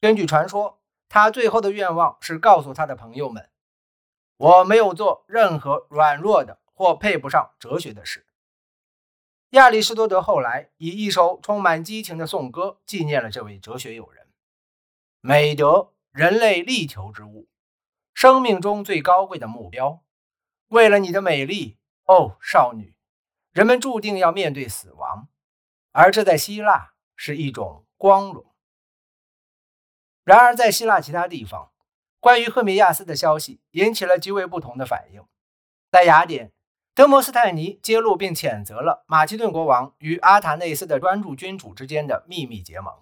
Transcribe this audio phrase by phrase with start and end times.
[0.00, 3.50] 根据传说，他最后的愿望是告诉他的朋友们
[4.38, 8.26] ：“我没有做任何软弱的或配不上哲学的事。”
[9.50, 14.28] 亚里士多德后来以一首充满激情的颂歌纪念了这位哲学友人。
[15.20, 17.48] 美德，人类力求之物，
[18.14, 20.02] 生命中最高贵的目标。
[20.68, 22.94] 为了你的美丽，哦，少女，
[23.52, 25.28] 人们注定要面对死亡，
[25.92, 28.49] 而这在希腊是一种光荣。
[30.30, 31.72] 然而，在希腊其他地方，
[32.20, 35.24] 关于赫米亚斯的消息引起了极为不同的反应。
[35.90, 36.52] 在雅典，
[36.94, 42.94] 德摩斯泰尼揭露并谴责了马其顿国王与阿塔内斯的专注君主之间的秘密结盟。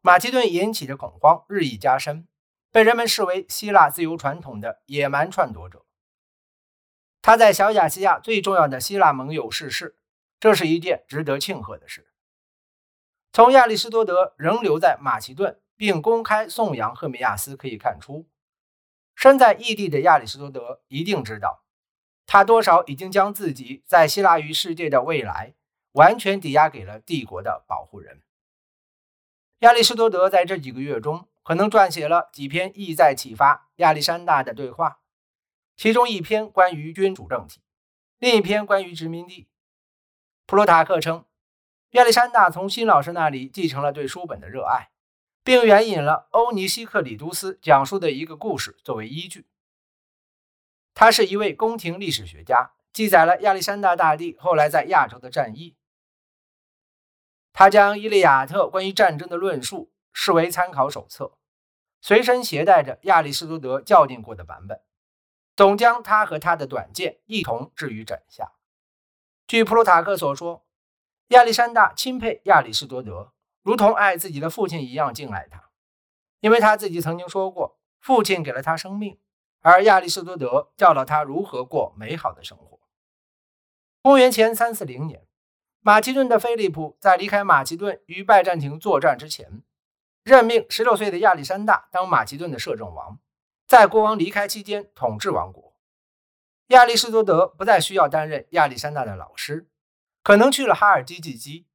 [0.00, 2.26] 马其顿引起的恐慌日益加深，
[2.72, 5.84] 被人们视为希腊自由传统的野蛮篡夺者。
[7.20, 9.98] 他在小亚细亚最重要的希腊盟友逝世，
[10.40, 12.10] 这是一件值得庆贺的事。
[13.30, 18.26] 从亚里士多德仍留在马其顿并公开颂扬赫米亚斯可以看出，
[19.14, 21.64] 身在异地的亚里士多德一定知道，
[22.26, 25.54] 他多少已经将自己在希腊与世界的未来
[25.92, 28.22] 完全抵押给了帝国的保护人。
[29.60, 35.00] 亚里士多德在这几个月中，可能撰写了几篇意在启发亚历山大的对话，
[35.76, 37.60] 其中一篇关于君主政体，
[38.18, 39.48] 另一篇关于殖民地。
[40.44, 41.24] 普罗塔克称，
[41.92, 44.90] 亚历山大从新老师那里继承了对书本的热爱，
[45.46, 49.46] 并援引了欧尼西克里都斯讲述的一个故事作为依据。
[50.92, 55.76] 他是一位宫廷历史学家，记载了亚历山大大帝后来在亚洲的战役。
[57.52, 61.38] 他将《伊利亚特》关于战争的论述视为参考手册，
[62.00, 64.82] 随身携带着亚里士多德校订过的版本，
[65.54, 68.50] 总将他和他的短剑一同置于枕下。
[69.46, 70.66] 据普鲁塔克所说，
[71.28, 73.32] 亚历山大钦佩亚里士多德，
[73.66, 75.70] 如同爱自己的父亲一样敬爱他，
[76.38, 79.18] 因为他自己曾经说过，父亲给了他生命，
[79.60, 82.78] 而亚里士多德教导他如何过美好的生活。
[84.02, 85.26] 公元前三四零年。
[85.80, 89.62] 马其顿的菲利普在离开马其顿与拜占庭作战之前，
[90.22, 93.18] 任命十六岁的亚历山大当马其顿的摄政王，
[93.66, 95.74] 在国王离开期间统治王国。
[96.68, 99.68] 亚里士多德不再需要担任亚历山大的老师，
[100.22, 101.65] 可能去了哈尔基济基。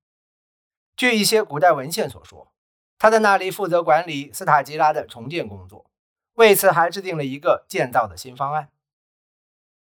[0.96, 2.52] 据一些古代文献所说，
[2.97, 5.90] 他在那里负责管理斯塔吉拉的重建工作，
[6.34, 8.69] 为此还制定了一个建造的新方案。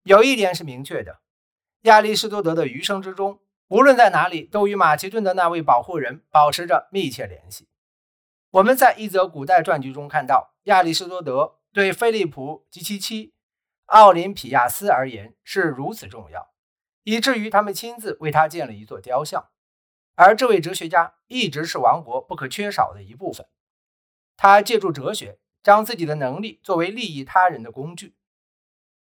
[0.03, 1.19] 有一点是明确的：
[1.81, 3.39] 亚里士多德的余生之中。
[3.67, 7.69] 无论在哪里，都与马其顿的那位保护人保持着密切联系。
[8.49, 13.33] 我们在一则古代传记中看到，亚里士多德对菲利普及其妻
[13.85, 16.51] 奥林匹亚斯而言是如此重要，
[17.03, 19.49] 以至于他们亲自为他建了一座雕像。
[20.15, 23.47] 而这位哲学家一直是王国不可缺少的一部分。
[24.37, 28.15] 他借助哲学，将自己的能力作为利益他人的工具，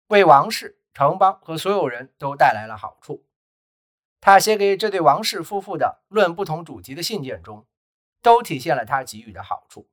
[0.09, 3.27] 为王室、城邦和所有人都带来了好处。
[4.21, 7.67] 他写给这对王室夫妇的论不同主题的信件中，
[8.21, 9.89] 都体现了他给予的好处。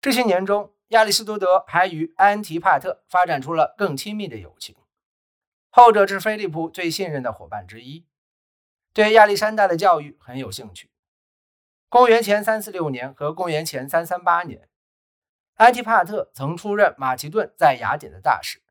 [0.00, 4.74] 这些年中，亚里士多德还与安提帕特发展出了更亲密的友情，
[5.70, 8.04] 后者是菲利普最信任的伙伴之一，
[8.92, 10.90] 对亚历山大的教育很有兴趣。
[11.88, 14.68] 公元前三四六年和公元前三三八年，
[15.54, 18.62] 安提帕特曾出任马其顿在雅典的大使。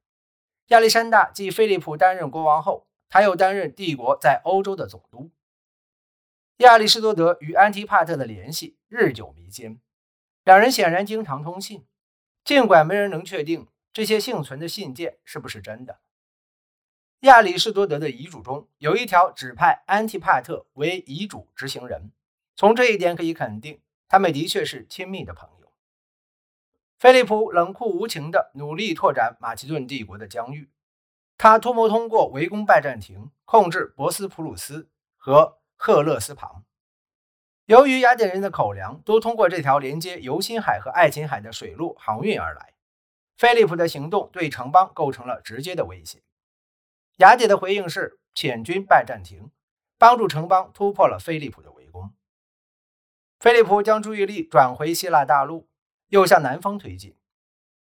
[0.67, 2.87] 亚历山大继菲利普担任国王后。
[3.13, 5.31] 他又担任帝国在欧洲的总督。
[6.59, 9.81] 亚里士多德与安提帕特的联系日久弥坚，
[10.45, 11.85] 两人显然经常通信，
[12.45, 15.99] 尽管没人能确定这些幸存的信件是不是真的。
[17.21, 22.11] 亚里士多德的遗嘱中有一条指派安提帕特为遗嘱执行人，
[22.55, 25.71] 从这一点可以肯定，他们的确是亲密的朋友。
[26.97, 30.71] 菲利普冷酷无情地努力拓展马其顿帝国的疆域。
[31.37, 36.63] 他图谋通过围攻拜占庭，控制博斯普鲁斯和赫勒斯旁。
[37.65, 42.73] 由于雅典人的口粮都通过这条连接尤辛海和爱琴海的水路航运而来，
[43.37, 46.23] 菲利普的行动对城邦构成了直接的威胁。
[47.21, 49.51] 雅典的回应是遣军拜占庭，
[49.99, 52.15] 帮助城邦突破了菲利普的围攻。
[53.39, 55.69] 菲利普将注意力转回希腊大陆，
[56.07, 57.15] 又向南方推进。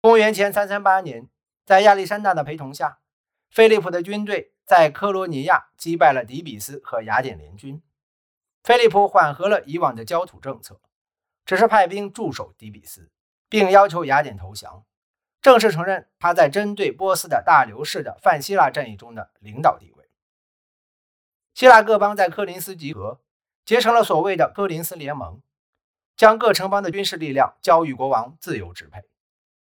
[0.01, 1.29] 公元前三三八年，
[1.65, 2.99] 在亚历山大的陪同下。
[3.49, 7.81] 菲利普的军队在科罗尼亚击败了底比斯和雅典联军。
[8.65, 10.81] 菲利普缓和了以往的焦土政策，
[11.45, 13.13] 只是派兵驻守底比斯，
[13.49, 14.85] 并要求雅典投降，
[15.41, 20.09] 正式承认他在针对波斯的大流士的泛希腊战役中的领导地位。
[21.55, 23.21] 希腊各邦在科林斯集合，
[23.65, 25.41] 结成了所谓的科林斯联盟。
[26.17, 29.05] 将各城邦的军事力量交予国王自由支配。